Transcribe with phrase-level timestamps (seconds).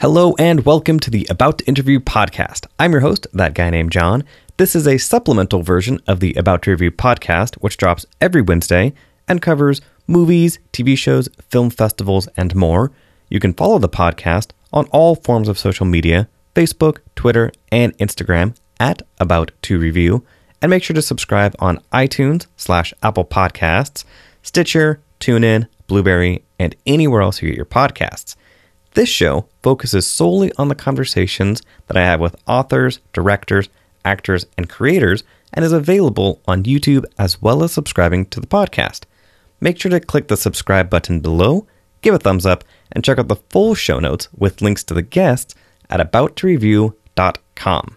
[0.00, 2.66] Hello and welcome to the About to Interview podcast.
[2.78, 4.24] I'm your host, that guy named John.
[4.56, 8.94] This is a supplemental version of the About to Review podcast, which drops every Wednesday
[9.28, 12.90] and covers movies, TV shows, film festivals, and more.
[13.28, 18.56] You can follow the podcast on all forms of social media Facebook, Twitter, and Instagram
[18.80, 20.24] at About to Review.
[20.62, 24.04] And make sure to subscribe on iTunes slash Apple Podcasts,
[24.42, 28.34] Stitcher, TuneIn, Blubrry, and anywhere else you get your podcasts.
[28.94, 33.68] This show focuses solely on the conversations that I have with authors, directors,
[34.04, 35.22] actors, and creators,
[35.52, 39.04] and is available on YouTube as well as subscribing to the podcast.
[39.60, 41.66] Make sure to click the subscribe button below,
[42.02, 45.02] give a thumbs up, and check out the full show notes with links to the
[45.02, 45.54] guests
[45.88, 47.96] at abouttoreview.com.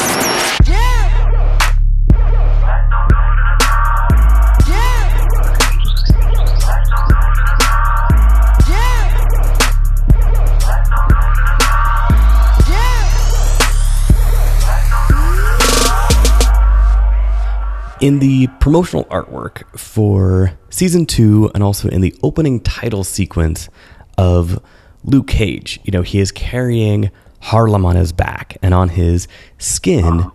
[18.01, 23.69] In the promotional artwork for season two and also in the opening title sequence
[24.17, 24.59] of
[25.03, 29.27] Luke Cage, you know, he is carrying Harlem on his back and on his
[29.59, 30.31] skin.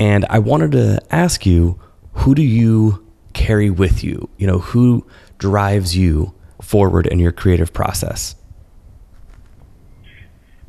[0.00, 1.78] And I wanted to ask you,
[2.12, 4.28] who do you carry with you?
[4.36, 5.06] You know, who
[5.38, 8.34] drives you forward in your creative process?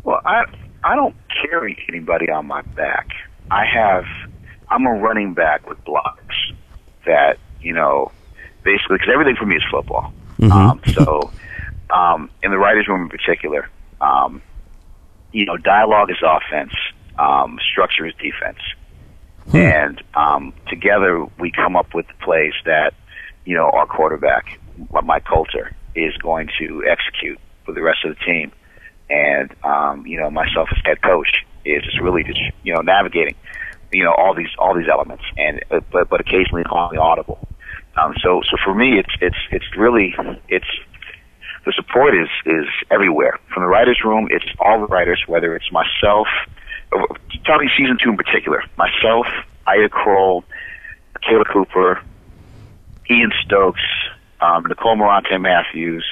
[0.03, 0.43] Well, I
[0.83, 3.07] I don't carry anybody on my back.
[3.49, 4.05] I have
[4.69, 6.35] I'm a running back with blocks
[7.05, 8.11] that you know
[8.63, 10.11] basically because everything for me is football.
[10.39, 10.51] Mhm.
[10.51, 11.31] Um, so
[11.89, 13.69] um, in the writers' room in particular,
[14.01, 14.41] um,
[15.31, 16.73] you know, dialogue is offense,
[17.17, 18.59] um, structure is defense,
[19.53, 22.93] and um, together we come up with the plays that
[23.45, 24.59] you know our quarterback,
[25.03, 28.51] Mike Colter, is going to execute for the rest of the team,
[29.09, 33.35] and um, you know myself as head coach is just really just you know navigating
[33.91, 35.23] you know all these all these elements.
[35.37, 37.47] And uh, but but occasionally calling audible.
[37.95, 40.15] Um so so for me it's it's it's really
[40.47, 40.67] it's
[41.65, 43.39] the support is is everywhere.
[43.53, 46.27] From the writers room it's all the writers whether it's myself
[46.93, 46.99] uh,
[47.45, 48.63] talking season two in particular.
[48.77, 49.27] Myself
[49.67, 50.43] aida croal
[51.23, 52.01] kayla cooper
[53.09, 53.81] ian stokes
[54.41, 56.05] um nicole mirante matthews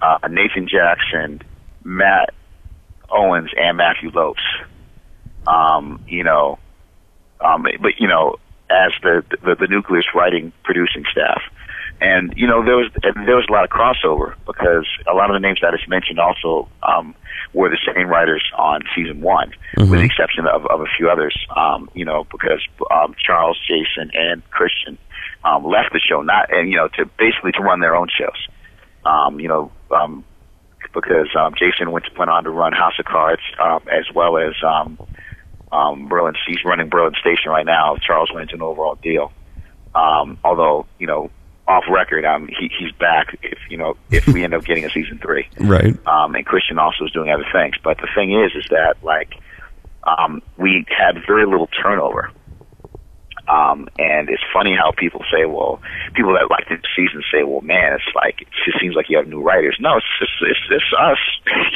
[0.00, 1.42] uh nathan jackson
[1.84, 2.32] matt
[3.10, 4.42] owens and matthew lopez.
[5.46, 6.58] Um you know
[7.40, 8.36] um, but you know,
[8.70, 11.42] as the, the the nucleus writing producing staff,
[12.00, 15.30] and you know there was and there was a lot of crossover because a lot
[15.30, 17.14] of the names that I just mentioned also um,
[17.54, 21.36] were the same writers on season one, with the exception of, of a few others.
[21.56, 24.98] Um, you know, because um, Charles, Jason, and Christian
[25.44, 28.48] um, left the show not and you know to basically to run their own shows.
[29.04, 29.70] Um, you know.
[29.90, 30.24] Um,
[30.94, 34.54] because um, Jason went went on to run House of Cards um, as well as
[34.64, 34.98] um,
[35.72, 36.34] um, Berlin.
[36.46, 37.96] He's running Berlin Station right now.
[37.96, 39.32] Charles went an overall deal.
[39.94, 41.30] Um, although you know,
[41.66, 43.38] off record, um, he, he's back.
[43.42, 45.94] If you know, if we end up getting a season three, Right.
[46.06, 47.74] um, and Christian also is doing other things.
[47.82, 49.34] But the thing is, is that like
[50.04, 52.30] um, we had very little turnover.
[53.48, 55.80] Um, and it's funny how people say, well,
[56.14, 59.16] people that like the season say, well, man, it's like, it just seems like you
[59.16, 59.74] have new writers.
[59.80, 61.18] No, it's just, it's, it's us.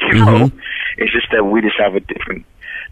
[0.12, 0.52] you know,
[0.98, 2.44] it's just that we just have a different,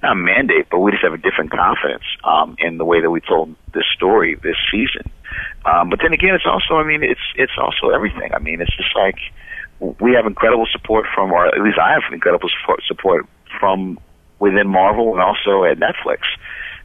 [0.03, 3.11] not a mandate, but we just have a different confidence, um, in the way that
[3.11, 5.11] we told this story this season.
[5.65, 8.33] Um, but then again, it's also, I mean, it's, it's also everything.
[8.35, 9.17] I mean, it's just like,
[10.01, 13.27] we have incredible support from, or at least I have incredible support, support
[13.59, 13.99] from
[14.39, 16.21] within Marvel and also at Netflix.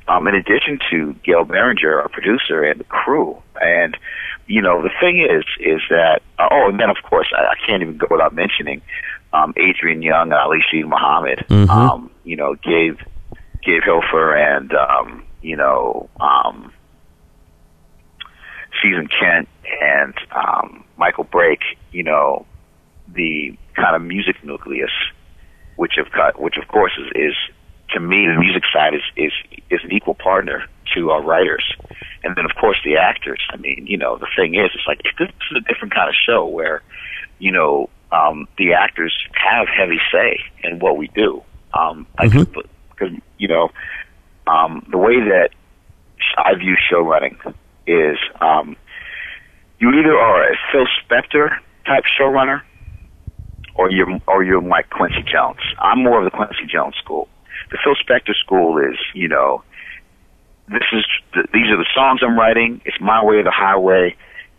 [0.08, 3.42] Um, in addition to Gail Barringer, our producer, and the crew.
[3.59, 3.97] And,
[4.46, 7.82] you know, the thing is, is that, oh, and then of course, I, I can't
[7.82, 8.84] even go without mentioning,
[9.35, 11.70] um, Adrian Young, Ali Shaheed Muhammad, Mhm.
[11.70, 12.97] um, you know, Gabe,
[13.64, 16.72] Gabe Hilfer and, um, you know, um,
[18.82, 19.47] Susan Kent
[19.82, 22.46] and, um, Michael Brake, you know,
[23.14, 24.91] the kind of music nucleus,
[25.76, 26.08] which of
[26.38, 27.35] which of course is, is
[27.93, 29.34] to me the music side is is
[29.70, 30.64] is an equal partner
[30.96, 31.66] to our writers,
[32.23, 33.41] and then of course the actors.
[33.52, 36.16] I mean, you know, the thing is, it's like this is a different kind of
[36.16, 36.81] show where,
[37.40, 41.44] you know, um, the actors have heavy say in what we do.
[41.73, 42.64] Um, I Mhm.
[42.90, 43.72] because you know,
[44.47, 45.50] um, the way that
[46.38, 47.38] I view show running
[47.88, 48.78] is um,
[49.79, 52.62] you either are a Phil Spector type showrunner
[53.76, 55.59] or you're or you're like Quincy Jones.
[55.79, 57.28] I'm more of the Quincy Jones school.
[57.72, 59.64] The Phil Spector school is, you know,
[60.67, 62.82] this is the, these are the songs I'm writing.
[62.85, 64.16] It's my way or the highway.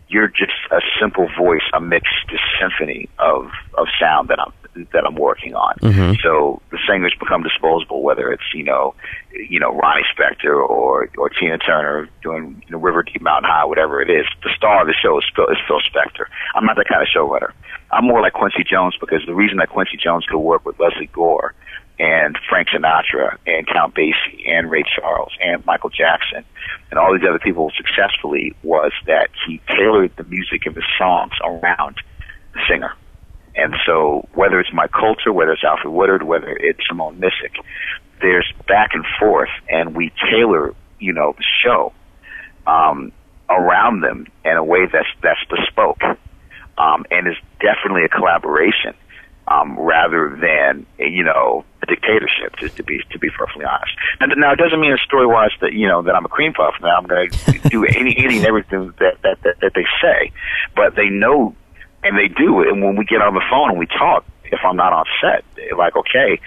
[0.09, 4.53] You're just a simple voice, a mixed symphony of of sound that I'm
[4.93, 5.73] that I'm working on.
[5.81, 6.21] Mhm.
[6.21, 8.93] So the singers become disposable, whether it's you know,
[9.33, 13.65] you know Ronnie Spector or or Tina Turner doing you know River Deep Mountain High,
[13.65, 14.25] whatever it is.
[14.43, 16.25] The star of the show is Phil, is Phil Spector.
[16.55, 17.51] I'm not that kind of showrunner.
[17.91, 21.07] I'm more like Quincy Jones because the reason that Quincy Jones could work with Lesley
[21.13, 21.53] Gore
[21.99, 26.43] and Frank Sinatra and Count Basie and Ray Charles and Michael Jackson
[26.91, 31.33] and all these other people successfully was that he tailored the music of his songs
[31.43, 31.97] around
[32.53, 32.93] the singer.
[33.55, 37.55] And so whether it's Mike Colter, whether it's Alfre Woodard, whether it's Simone Missick,
[38.21, 41.93] there's back and forth and we tailor, you know, the show
[42.67, 43.11] um,
[43.49, 46.01] around them in a way that's that's bespoke.
[46.77, 48.93] Um, and is definitely a collaboration
[49.47, 52.55] um, rather than you know a dictatorship.
[52.57, 53.93] Just to be to be perfectly honest.
[54.19, 56.75] And now it doesn't mean story wise that you know that I'm a cream puff.
[56.75, 57.29] And that I'm going
[57.61, 60.31] to do any any and everything that, that that that they say,
[60.75, 61.55] but they know
[62.03, 62.61] and they do.
[62.61, 65.43] And when we get on the phone and we talk, if I'm not on set,
[65.77, 66.39] like okay.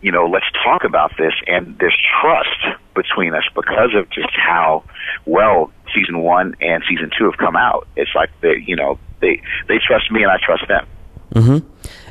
[0.00, 4.84] You know, let's talk about this, and there's trust between us because of just how
[5.26, 7.88] well season one and season two have come out.
[7.96, 10.86] It's like they, you know, they they trust me and I trust them.
[11.32, 11.58] hmm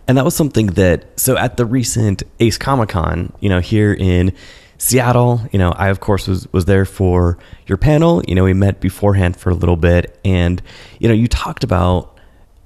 [0.07, 3.93] And that was something that, so at the recent Ace Comic Con, you know, here
[3.93, 4.33] in
[4.77, 8.23] Seattle, you know, I of course was was there for your panel.
[8.27, 10.61] You know, we met beforehand for a little bit, and
[10.99, 12.17] you know, you talked about,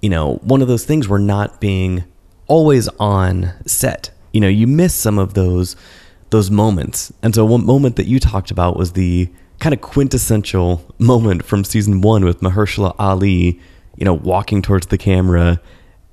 [0.01, 2.03] you know, one of those things where not being
[2.47, 4.11] always on set.
[4.33, 5.77] You know, you miss some of those
[6.31, 9.29] those moments, and so one moment that you talked about was the
[9.59, 13.59] kind of quintessential moment from season one with Mahershala Ali,
[13.95, 15.61] you know, walking towards the camera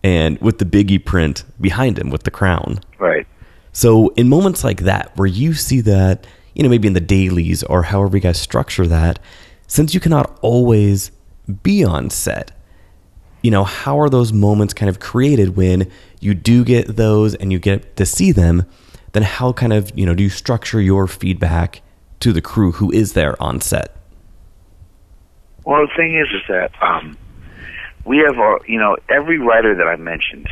[0.02, 2.80] and with the Biggie print behind him with the crown.
[2.98, 3.26] Right.
[3.72, 7.62] So in moments like that, where you see that, you know, maybe in the dailies
[7.62, 9.18] or however you guys structure that,
[9.66, 11.10] since you cannot always
[11.62, 12.52] be on set,
[13.42, 15.90] you know, how are those moments kind of created when
[16.20, 18.64] you do get those and you get to see them?
[19.12, 21.82] Then how kind of, you know, do you structure your feedback
[22.20, 23.96] to the crew who is there on set?
[25.64, 27.16] Well, the thing is, is that um,
[28.08, 30.48] we have, our, you know, every writer that I mentioned,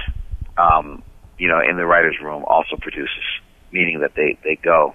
[0.58, 1.03] um,
[1.38, 3.25] you know, in the writers' room also produces,
[3.73, 4.94] meaning that they they go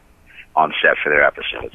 [0.55, 1.73] on set for their episodes,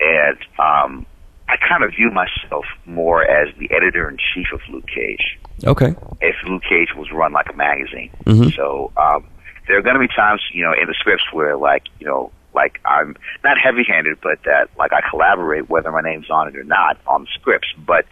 [0.00, 1.06] and um,
[1.48, 5.38] I kind of view myself more as the editor in chief of Luke Cage.
[5.64, 5.94] Okay.
[6.20, 8.54] If Luke Cage was run like a magazine, Mhm.
[8.56, 9.24] so um,
[9.68, 12.32] there are going to be times, you know, in the scripts where, like, you know,
[12.54, 16.64] like I'm not heavy-handed, but that like I collaborate whether my name's on it or
[16.64, 17.68] not on the scripts.
[17.76, 18.06] But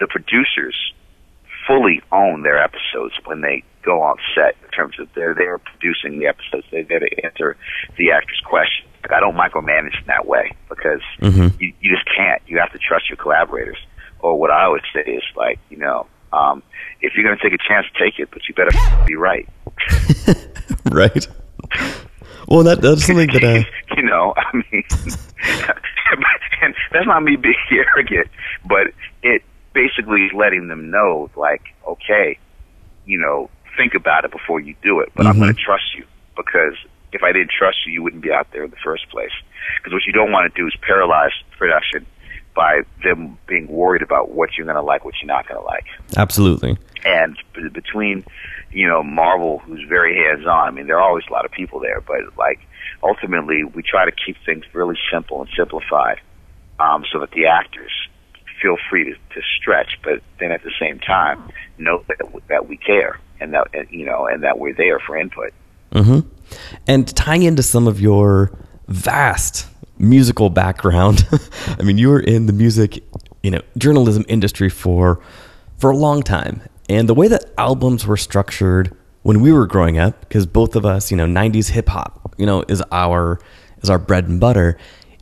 [0.00, 0.74] the producers
[1.66, 6.18] fully own their episodes when they go on set in terms of they're they're producing
[6.18, 6.66] the episodes.
[6.70, 7.56] They're there to answer
[7.98, 8.88] the actor's questions.
[9.02, 11.58] Like I don't micromanage in that way because Mhm.
[11.60, 12.40] you you just can't.
[12.46, 13.78] You have to trust your collaborators.
[14.20, 16.62] Or what I always say is like, you know, um,
[17.02, 18.70] if you're going to take a chance, take it, but you better
[19.06, 19.46] be right.
[20.90, 21.26] right.
[22.48, 23.62] Well, that that's something that uh,
[23.96, 24.84] you know, I mean,
[26.62, 28.28] and that's not me being arrogant,
[28.66, 28.88] but
[29.22, 29.42] it
[29.74, 32.38] basically letting them know, like, okay,
[33.04, 35.40] you know, think about it before you do it, but I'm Mhm.
[35.40, 36.04] going to trust you
[36.36, 36.74] because
[37.12, 39.32] if I didn't trust you, you wouldn't be out there in the first place.
[39.78, 42.06] Because what you don't want to do is paralyze production
[42.54, 45.66] by them being worried about what you're going to like, what you're not going to
[45.66, 46.76] like absolutely.
[47.04, 48.24] and b- between
[48.70, 50.68] you know Marvel, who's very hands on.
[50.68, 52.60] I mean, there are always a lot of people there, but like
[53.02, 56.20] ultimately, we try to keep things really simple and simplified,
[56.78, 57.90] um, so that the actors
[58.64, 62.18] feel free to, to stretch, but then at the same time know that
[62.48, 65.52] that we care and that you know and that we're there for input.
[65.92, 66.20] hmm
[66.86, 68.56] And tying into some of your
[68.88, 69.66] vast
[69.98, 71.26] musical background,
[71.78, 73.04] I mean, you were in the music,
[73.42, 75.20] you know, journalism industry for
[75.76, 79.98] for a long time, and the way that albums were structured when we were growing
[79.98, 83.38] up, because both of us, you know, '90s hip hop, you know, is our
[83.82, 84.78] is our bread and butter,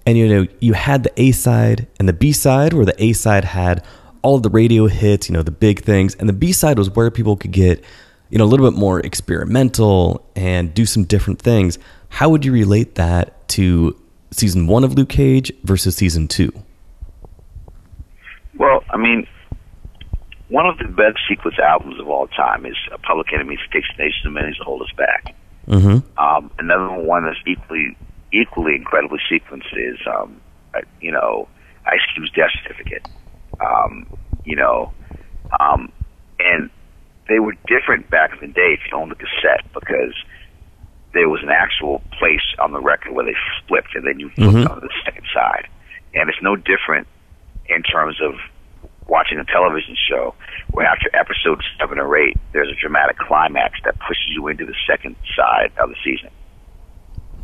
[0.07, 3.13] and you know, you had the A side and the B side, where the A
[3.13, 3.85] side had
[4.23, 6.91] all of the radio hits, you know, the big things, and the B side was
[6.91, 7.85] where people could get
[8.33, 11.79] you know, a little bit more experimental and do some different things.
[12.09, 13.95] How would you relate that to
[14.31, 16.51] season one of Luke Cage versus season two?
[18.55, 19.27] Well, I mean,
[20.49, 24.33] one of the best sequence albums of all time is Public Enemy's "Takes Nations and
[24.33, 25.35] Many to Hold Us Back."
[25.69, 26.19] Mm-hmm.
[26.19, 27.99] Um, another one that's equally
[28.33, 30.41] equally incredibly sequenced is, um,
[30.75, 31.49] uh, you know,
[31.87, 33.03] Ice Cube's Death Certificate.
[33.61, 34.07] Um,
[34.45, 34.91] you know,
[35.61, 35.93] um,
[36.39, 36.71] and
[37.29, 40.15] they were different back in the day if you owned the cassette because
[41.15, 43.37] there was an actual place on the record where they
[43.69, 44.71] flipped and then you flipped Mhm.
[44.71, 45.69] on the second side.
[46.15, 47.07] And it's no different
[47.67, 48.35] in terms of
[49.07, 50.35] watching a television show
[50.73, 54.75] where after episode seven or eight, there's a dramatic climax that pushes you into the
[54.87, 56.31] second side of the season.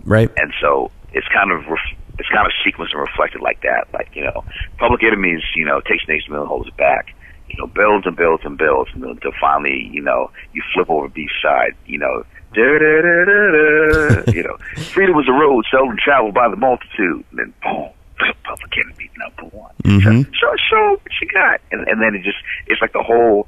[0.08, 0.30] Right.
[0.36, 3.86] And so it's kind of ref- it's kind of sequenced and reflected like that.
[3.92, 4.44] Like you know,
[4.78, 7.14] Public Enemies, you know, takes Nation Mill and holds it back.
[7.48, 11.28] You know, builds and builds and builds until finally, you know, you flip over B
[11.42, 11.74] side.
[11.86, 12.24] You know,
[12.54, 14.32] da da da da da.
[14.36, 14.56] You know,
[14.92, 17.24] freedom was a road seldom traveled by the multitude.
[17.30, 17.88] And then boom,
[18.44, 19.72] Public Enemy number one.
[19.84, 20.24] Mhm.
[20.40, 23.46] So show what you got, and and then it just it's like the whole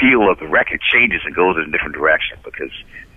[0.00, 2.70] feel of the record changes and goes in a different direction because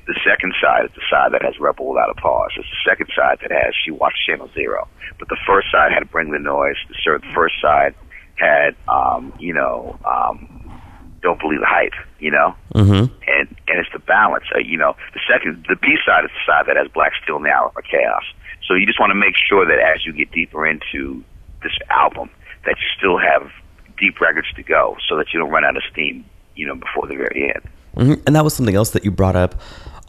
[0.07, 2.51] the second side is the side that has Rebel Without a Pause.
[2.57, 4.87] It's the second side that has She Watched Channel Zero.
[5.19, 6.75] But the first side had Bring the Noise.
[6.89, 7.93] The first side
[8.35, 10.81] had, um, you know, um,
[11.21, 12.55] Don't Believe the Hype, you know?
[12.73, 13.13] Mm-hmm.
[13.27, 14.45] And, and it's the balance.
[14.53, 17.39] Uh, you know, the second, the B side is the side that has Black Steel
[17.39, 18.23] Now or Chaos.
[18.67, 21.23] So you just want to make sure that as you get deeper into
[21.61, 22.29] this album,
[22.65, 23.51] that you still have
[23.99, 27.07] deep records to go so that you don't run out of steam, you know, before
[27.07, 27.63] the very end.
[27.95, 29.55] hmm And that was something else that you brought up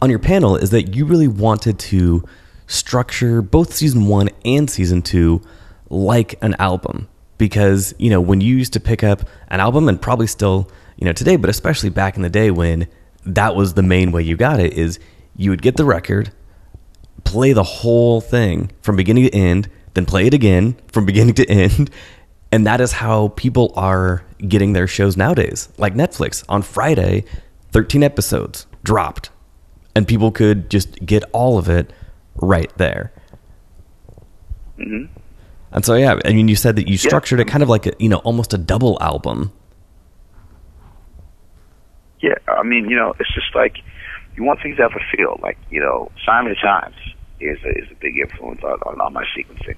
[0.03, 2.21] on your panel is that you really wanted to
[2.67, 5.41] structure both season one and season two
[5.89, 7.07] like an album.
[7.37, 11.05] Because, you know, when you used to pick up an album and probably still, you
[11.05, 12.87] know, today, but especially back in the day when
[13.25, 14.99] that was the main way you got it, is
[15.37, 16.33] you would get the record,
[17.23, 21.49] play the whole thing from beginning to end, then play it again from beginning to
[21.49, 21.89] end.
[22.51, 25.69] And that is how people are getting their shows nowadays.
[25.77, 27.23] Like Netflix on Friday,
[27.71, 29.29] 13 episodes dropped,
[29.95, 31.91] and people could just get all of it
[32.35, 33.11] right there.
[34.77, 35.05] hmm
[35.71, 37.93] And so, yeah, I mean, you said that you structured it kind of like a,
[37.99, 39.51] you know, almost a double album.
[42.21, 43.77] Yeah, I mean, you know, it's just like
[44.35, 45.39] you want things to have a feel.
[45.41, 46.95] Like, you know, Sign o' the Times
[47.39, 49.75] is a, is a big influence on, on, on my sequencing.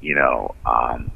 [0.00, 1.10] You know, um,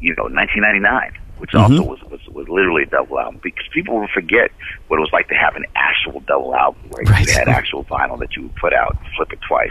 [0.00, 4.08] you know, 1999, which also was, was was literally a double album because people will
[4.14, 4.50] forget
[4.88, 7.26] what it was like to have an actual double album where Right.
[7.26, 9.70] you had actual vinyl that you would put out, and flip it twice.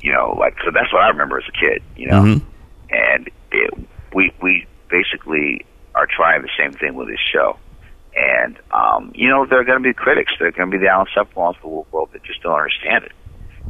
[0.00, 1.82] You know, like so that's what I remember as a kid.
[1.96, 2.42] You know, Mhm.
[2.90, 3.70] and it,
[4.14, 7.56] we we basically are trying the same thing with this show.
[8.14, 10.32] And um, you know, there are going to be critics.
[10.38, 13.04] There are going to be the Alan Sepinwalls of the world that just don't understand
[13.04, 13.12] it.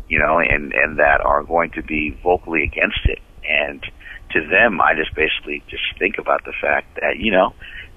[0.08, 3.20] You know, and and that are going to be vocally against it.
[3.48, 3.84] And
[4.32, 7.54] to them, I just basically just think about the fact that you know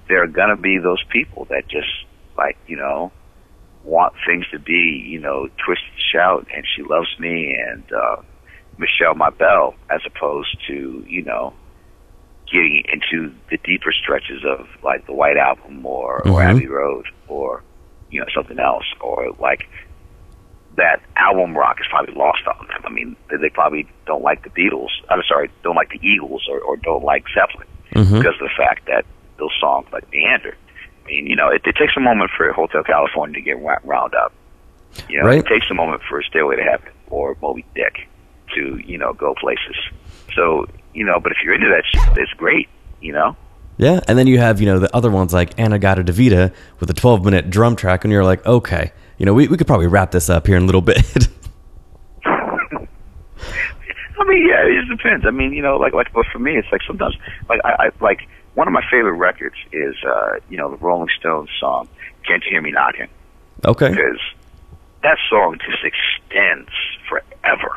[0.08, 1.88] there are going to be those people that just
[2.36, 3.10] like you know
[3.84, 8.16] want things to be you know twist and shout and she loves me and uh,
[8.78, 11.52] Michelle My Belle as opposed to you know
[12.50, 16.44] getting into the deeper stretches of like the White Album or or Mhm.
[16.44, 17.62] Abbey Road or
[18.10, 19.68] you know something else or like
[20.76, 22.82] that album rock is probably lost on them.
[22.84, 24.90] I mean, they, they probably don't like the Beatles.
[25.08, 28.18] I'm sorry, don't like the Eagles or, or don't like Zeppelin Mhm.
[28.18, 29.04] because of the fact that
[29.38, 30.54] those songs like Meander.
[31.04, 34.14] I mean, you know, it, it takes a moment for Hotel California to get round
[34.14, 34.32] up.
[35.08, 35.38] You know, Right.
[35.38, 38.08] it takes a moment for Stairway to Heaven or Moby Dick
[38.54, 39.76] to you know go places.
[40.34, 42.68] So you know, but if you're into that shit, it's great.
[43.00, 43.36] You know.
[43.78, 47.24] Yeah, and then you have you know the other ones like In-A-Gadda-Da-Vida with a 12
[47.24, 50.28] minute drum track, and you're like, okay, you know, we, we could probably wrap this
[50.30, 51.04] up here in a little bit.
[54.18, 55.26] I mean, yeah, it just depends.
[55.26, 57.16] I mean, you know, like like, but for me, it's like sometimes,
[57.48, 58.20] like I, I like
[58.54, 61.88] one of my favorite records is, uh, you know, the Rolling Stones song
[62.26, 63.08] "Can't You Hear Me Knocking"
[63.64, 63.90] okay.
[63.90, 64.20] because
[65.02, 66.70] that song just extends
[67.08, 67.70] forever.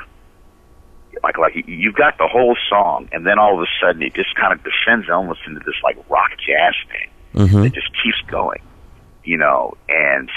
[1.23, 4.13] Like like you- you've got the whole song, and then all of a sudden it
[4.13, 7.09] just kind of descends almost into this like rock jazz thing
[7.47, 8.61] hmm that just keeps going,
[9.25, 9.75] you know.
[9.89, 10.31] And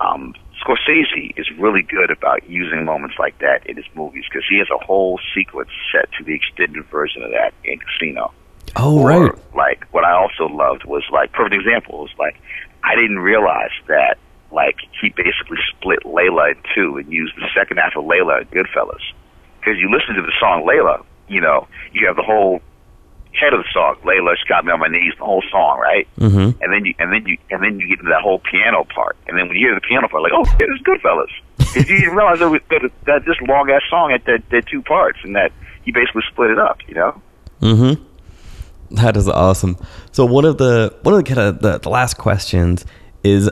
[0.00, 0.34] um,
[0.64, 4.68] Scorsese is really good about using moments like that in his movies because he has
[4.70, 8.32] a whole sequence set to the extended version of that in Casino.
[8.76, 9.54] Oh, Or, right.
[9.54, 12.36] Like what I also loved was like perfect example was like
[12.82, 14.16] I didn't realize that
[14.50, 18.48] like he basically split Layla in two and used the second half of Layla in
[18.48, 19.02] Goodfellas
[19.60, 22.60] because you listen to the song Layla, you know, you have the whole
[23.38, 26.06] head of the song Layla, she got me on my knees, the whole song, right?
[26.18, 28.84] hmm and then you and then you and then you get into that whole piano
[28.84, 31.32] part, and then when you hear the piano part, like, oh, yeah, this is Goodfellas,
[31.58, 34.66] because you didn't realize that, was, that, that this long ass song had that, that
[34.66, 35.52] two parts, and that
[35.84, 37.20] he basically split it up, you know.
[37.60, 37.92] hmm
[38.92, 39.76] That is awesome.
[40.12, 42.84] So one of the one of the kind of the, the last questions
[43.22, 43.50] is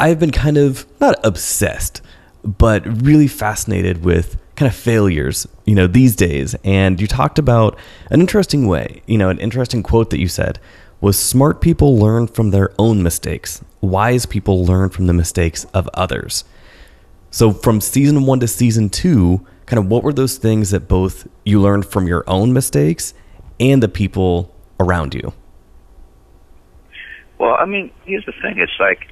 [0.00, 2.02] I've been kind of not obsessed,
[2.44, 6.54] but really fascinated with kind of failures, you know, these days.
[6.64, 7.78] And you talked about
[8.10, 10.58] an interesting way, you know, an interesting quote that you said
[11.00, 13.62] was smart people learn from their own mistakes.
[13.80, 16.44] Wise people learn from the mistakes of others.
[17.30, 21.26] So from season 1 to season 2, kind of what were those things that both
[21.44, 23.14] you learned from your own mistakes
[23.58, 25.32] and the people around you?
[27.38, 28.58] Well, I mean, here's the thing.
[28.58, 29.08] It's like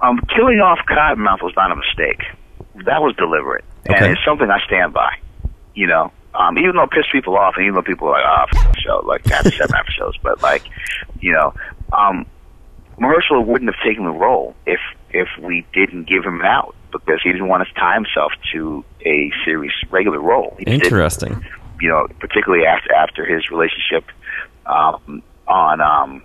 [0.00, 2.22] um, killing off Cottonmouth was not a mistake.
[2.84, 3.98] That was deliberate, Okay.
[4.04, 5.12] and it's something I stand by.
[5.74, 8.24] You know, um, even though it pissed people off, and even though people are like,
[8.26, 10.62] "Ah, f- the show," like after seven episodes, but like,
[11.20, 11.54] you know,
[11.92, 12.26] um,
[13.00, 14.80] Mahershala wouldn't have taken the role if
[15.10, 19.30] if we didn't give him out because he didn't want to tie himself to a
[19.44, 20.56] series regular role.
[20.58, 21.44] He Interesting.
[21.80, 24.04] you know, particularly after after his relationship
[24.66, 26.22] um, on um,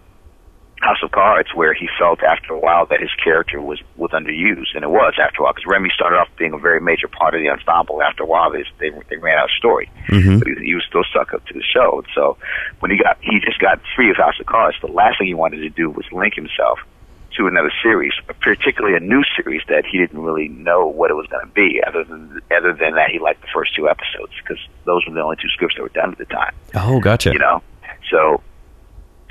[0.83, 4.75] House of Cards, where he felt after a while that his character was was underused,
[4.75, 7.33] and it was after a while because Remy started off being a very major part
[7.35, 8.01] of the ensemble.
[8.01, 10.39] After a while, they they, they ran out of story, Mhm.
[10.39, 11.99] but he, he was still stuck up to the show.
[12.03, 12.37] And so
[12.81, 15.33] when he got he just got free of House of Cards, the last thing he
[15.33, 16.79] wanted to do was link himself
[17.37, 21.25] to another series, particularly a new series that he didn't really know what it was
[21.27, 24.59] going to be, other than other than that he liked the first two episodes because
[24.85, 26.53] those were the only two scripts that were done at the time.
[26.75, 27.31] Oh, gotcha.
[27.31, 27.63] You know,
[28.11, 28.41] so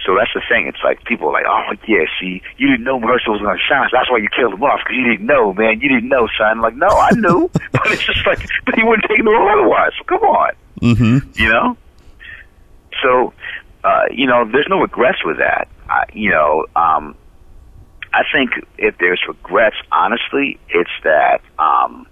[0.04, 0.66] so that's the thing.
[0.66, 3.62] It's like people are like, oh yeah, see, you didn't know Mahershala was going to
[3.62, 5.80] shine, so that's why you killed him off because you didn't know, man.
[5.80, 6.60] You didn't know, son.
[6.60, 9.92] Like, no, I knew, but it's just like, but he wouldn't take the role otherwise.
[9.98, 11.30] So come on Mm-hmm.
[11.36, 11.76] you know.
[13.02, 13.32] So,
[13.84, 15.68] uh, you know, there's no regrets with that.
[15.88, 17.14] I, you know, um,
[18.12, 22.06] I think if there's regrets, honestly, it's that um,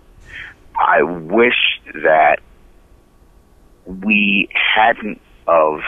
[0.76, 2.38] I wish that
[3.86, 5.80] we hadn't of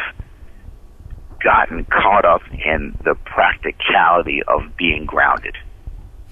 [1.43, 5.57] gotten caught up in the practicality of being grounded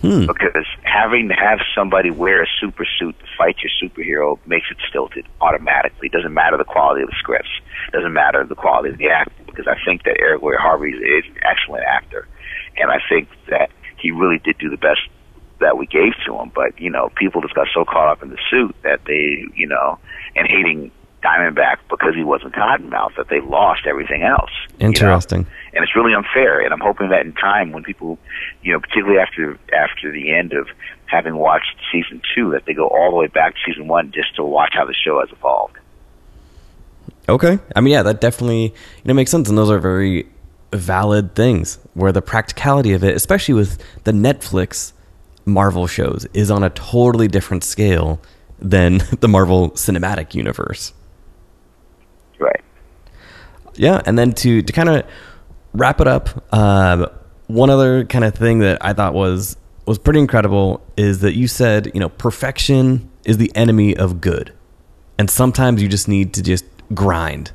[0.00, 0.24] Hmm.
[0.24, 4.78] because having to have somebody wear a super suit to fight your superhero makes it
[4.88, 6.06] stilted automatically.
[6.06, 7.50] It doesn't matter the quality of the scripts.
[7.88, 10.92] It doesn't matter the quality of the acting because I think that Erik LaRay Harvey
[10.92, 12.26] is an excellent actor,
[12.78, 15.00] and I think that he really did do the best
[15.60, 16.50] that we gave to him.
[16.54, 19.66] But you know, people just got so caught up in the suit that they, you
[19.66, 19.98] know,
[20.34, 24.50] and hating Diamondback because he wasn't Cottonmouth that they lost everything else.
[24.72, 24.86] you know?
[24.88, 25.46] Interesting.
[25.74, 26.60] and it's really unfair.
[26.60, 28.18] And I'm hoping that in time, when people,
[28.62, 30.68] you know, particularly after after the end of
[31.06, 34.34] having watched season two, that they go all the way back to season one just
[34.36, 35.76] to watch how the show has evolved.
[37.28, 37.58] Okay.
[37.76, 38.72] I mean, yeah, that definitely you
[39.04, 40.26] know makes sense, and those are very
[40.72, 41.78] valid things.
[41.94, 44.92] Where the practicality of it, especially with the Netflix
[45.44, 48.20] Marvel shows, is on a totally different scale
[48.58, 50.94] than the Marvel Cinematic Universe.
[52.40, 52.60] Right.
[53.74, 55.04] Yeah, and then to to kind of
[55.72, 57.06] wrap it up, um,
[57.46, 61.46] one other kind of thing that I thought was was pretty incredible is that you
[61.46, 64.52] said you know perfection is the enemy of good,
[65.18, 67.52] and sometimes you just need to just grind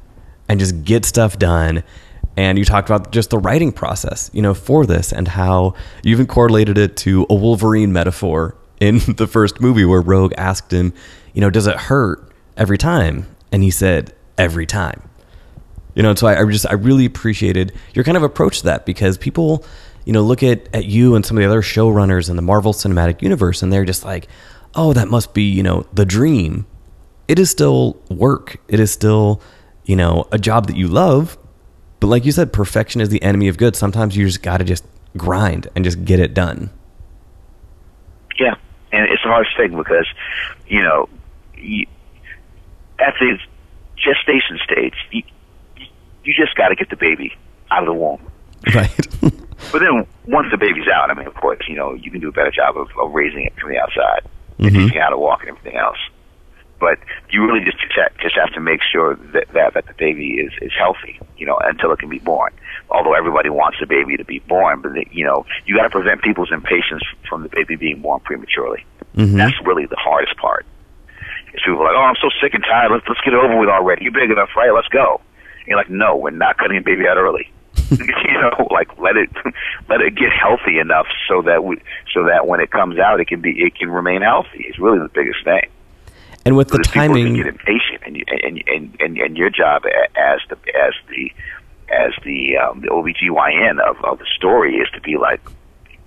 [0.47, 1.83] and just get stuff done.
[2.37, 6.11] And you talked about just the writing process, you know, for this and how you
[6.11, 10.93] even correlated it to a Wolverine metaphor in the first movie where Rogue asked him,
[11.33, 13.25] you know, does it hurt every time?
[13.53, 15.09] And he said, every time.
[15.95, 18.85] You know, so I, I just I really appreciated your kind of approach to that
[18.85, 19.65] because people,
[20.03, 22.73] you know, look at at you and some of the other showrunners in the Marvel
[22.73, 24.27] Cinematic Universe and they're just like,
[24.75, 26.65] oh, that must be you know the dream.
[27.27, 28.57] It is still work.
[28.67, 29.41] It is still
[29.85, 31.37] you know a job that you love,
[31.99, 33.75] but like you said, perfection is the enemy of good.
[33.75, 34.85] Sometimes you just got to just
[35.17, 36.69] grind and just get it done.
[38.39, 38.55] Yeah,
[38.91, 40.07] and it's a hard thing because,
[40.67, 41.07] you know,
[41.57, 41.87] you,
[42.99, 43.39] at the
[44.05, 45.23] gestation stage, you,
[46.23, 47.33] you just got to get the baby
[47.71, 48.21] out of the womb.
[48.73, 48.91] Right.
[49.71, 52.27] But then once the baby's out, I mean, of course, you know, you can do
[52.29, 54.21] a better job of, of raising it from the outside,
[54.59, 54.71] Mhm.
[54.87, 55.97] teaching how to walk and everything else.
[56.79, 56.99] But
[57.31, 60.35] you really just just have- just have to make sure that, that that the baby
[60.35, 62.51] is is healthy, you know, until it can be born.
[62.89, 65.89] Although everybody wants the baby to be born, but the, you know, you got to
[65.89, 68.85] prevent people's impatience from the baby being born prematurely.
[69.17, 69.37] Mhm.
[69.37, 70.65] That's really the hardest part.
[71.63, 72.91] People are like, oh, I'm so sick and tired.
[72.91, 74.03] Let's let's get it over with already.
[74.03, 74.71] You're big enough, right?
[74.73, 75.21] Let's go.
[75.59, 77.51] And you're like, no, we're not cutting a baby out early.
[77.91, 79.29] you know, like let it
[79.89, 81.77] let it get healthy enough so that we
[82.13, 84.65] so that when it comes out, it can be it can remain healthy.
[84.67, 85.69] It's really the biggest thing.
[86.45, 89.37] And with the Because people can timing, get impatient, and, you, and and and and
[89.37, 89.83] your job
[90.15, 91.31] as the as the
[91.91, 95.41] as the um, the OBGYN of of the story is to be like,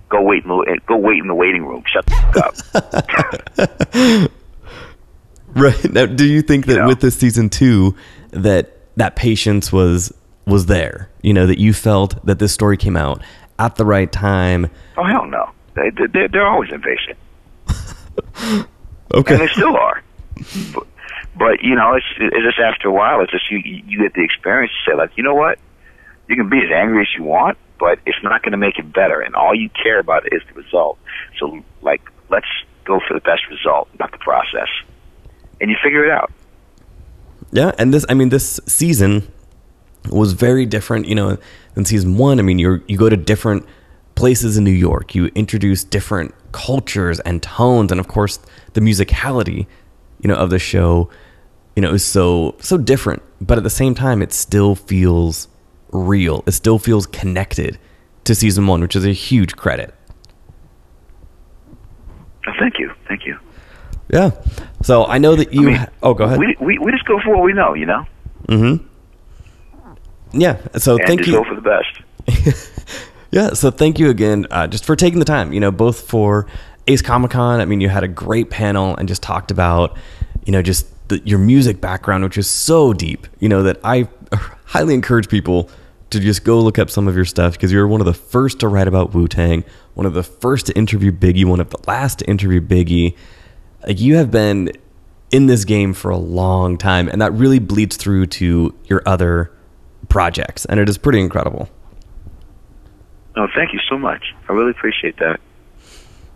[0.07, 1.83] go wait in the go wait in the waiting room.
[1.87, 2.15] Shut the
[2.81, 3.07] fuck
[4.23, 4.31] up.
[5.55, 5.91] Right.
[5.91, 6.87] Now, do you think that You know?
[6.87, 7.95] with this season two,
[8.31, 10.13] that that patience was
[10.45, 11.09] was there?
[11.21, 13.21] You know, that you felt that this story came out
[13.57, 14.69] at the right time.
[14.97, 17.17] oh hell no, they they they're, they're always impatient.
[19.11, 19.33] Okay.
[19.33, 20.03] and they still are.
[20.73, 20.87] But,
[21.35, 24.23] but you know, it's it's just after a while, it's just you you get the
[24.23, 25.57] experience to say like, you know what,
[26.27, 28.93] You can be as angry as you want, but it's not going to make it
[28.93, 29.19] better.
[29.19, 30.99] And all you care about is the result.
[31.39, 32.45] So, like, let's
[32.85, 34.67] go for the best result, not the process.
[35.61, 36.31] And you figure it out.
[37.51, 39.31] Yeah, and this I mean this season
[40.09, 41.37] was very different, you know,
[41.73, 42.39] than season 1.
[42.39, 43.65] I mean, you you go to different
[44.15, 45.15] places in New York.
[45.15, 48.39] You introduce different cultures and tones and of course
[48.73, 49.67] the musicality,
[50.21, 51.09] you know, of the show,
[51.75, 55.47] you know, is so so different, but at the same time it still feels
[55.91, 56.43] real.
[56.45, 57.79] It still feels connected
[58.25, 59.93] to season 1, which is a huge credit.
[62.59, 62.91] Thank you.
[64.11, 64.31] Yeah.
[64.83, 65.69] So I know that you.
[65.69, 66.39] I mean, oh, go ahead.
[66.39, 68.05] We, we we just go for what we know, you know,
[68.47, 68.85] Mm-hmm.
[70.39, 70.57] Yeah.
[70.77, 71.35] So and thank just you.
[71.35, 72.75] go for the best.
[73.31, 75.53] Yeah, so thank you again, uh, just for taking the time.
[75.53, 76.47] You know, both for
[76.87, 77.61] Ace Comic Con.
[77.61, 79.97] I mean, you had a great panel and just talked about,
[80.45, 83.27] you know, just the, your music background, which is so deep.
[83.39, 84.07] You know that I
[84.65, 85.69] highly encourage people
[86.09, 88.59] to just go look up some of your stuff because you're one of the first
[88.61, 91.77] to write about Wu Tang, one of the first to interview Biggie, one of the
[91.87, 93.15] last to interview Biggie.
[93.85, 94.71] Like you have been
[95.31, 99.51] in this game for a long time, and that really bleeds through to your other
[100.09, 101.69] projects, and it is pretty incredible.
[103.35, 104.33] Oh, thank you so much.
[104.47, 105.39] I really appreciate that.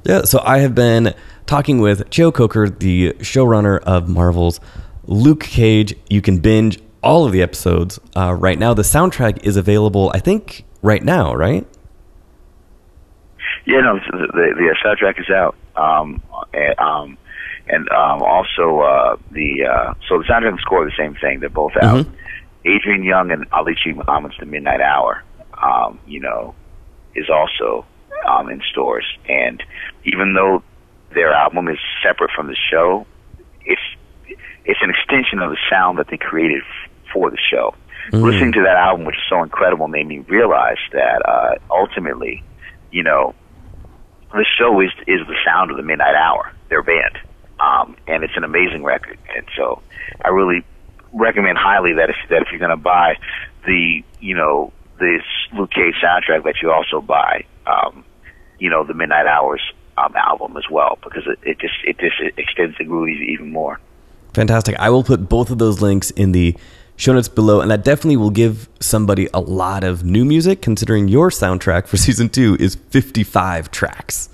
[0.06, 1.14] Yeah, so I have been
[1.46, 4.60] talking with Cheo Coker, the showrunner of Marvel's
[5.06, 5.96] Luke Cage.
[6.10, 8.74] You can binge all of the episodes uh, right now.
[8.74, 11.66] The soundtrack is available, I think, right now, right?
[13.66, 15.56] Yeah, no, the the, the soundtrack is out.
[15.76, 16.22] Um,
[16.78, 17.18] um,
[17.68, 21.40] and um, also uh, the uh, so the soundtrack and score are the same thing.
[21.40, 22.06] They're both out.
[22.66, 25.24] Adrian Young and Ali Shaheed Muhammad's The Midnight Hour.
[25.62, 26.56] Um, you know,
[27.16, 27.86] is also
[28.28, 29.06] um, in stores.
[29.30, 29.62] And
[30.06, 30.64] even though
[31.14, 33.06] their album is separate from the show,
[33.66, 33.82] it's
[34.66, 37.76] it's an extension of the sound that they created f- for the show.
[38.12, 42.44] Listening to that album, which is so incredible, made me realize that uh, ultimately,
[42.92, 43.34] you know,
[44.34, 47.18] the show is is the sound of the Midnight Hour, their band,
[47.64, 49.18] um, and it's an amazing record.
[49.36, 49.82] And so,
[50.24, 50.64] I really
[51.14, 53.18] recommend highly that if that if you're going to buy
[53.66, 55.24] the you know this
[55.54, 58.04] Luke Cage soundtrack, that you also buy um,
[58.60, 59.62] you know the Midnight Hours
[59.98, 63.52] um, album as well, because it, it just it just it extends the groove even
[63.52, 63.80] more.
[64.34, 64.76] Fantastic.
[64.78, 66.58] I will put both of those links in the
[66.96, 71.08] show notes below, and that definitely will give somebody a lot of new music, considering
[71.08, 74.30] your soundtrack for season two is 55 tracks.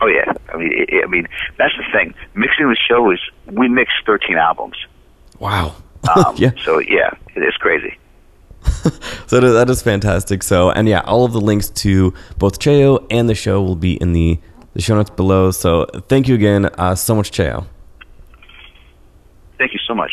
[0.00, 2.14] Oh yeah, mean, it, it- I mean that's the thing.
[2.34, 4.76] Mixing the show is we mix 13 albums.
[5.38, 5.74] Wow.
[6.16, 6.50] Um, yeah.
[6.64, 7.98] So yeah, it is crazy.
[9.26, 10.42] So that- that is fantastic.
[10.42, 13.94] So, and yeah, all of the links to both Cheo and the show will be
[13.94, 14.38] in the,
[14.74, 15.50] the show notes below.
[15.50, 17.66] So thank you again uh, so much, Cheo.
[19.58, 20.12] Thank you so much.